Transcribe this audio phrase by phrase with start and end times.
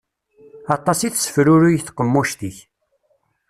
[0.75, 2.57] Aṭas i tessefruruy tqemmuct-ik.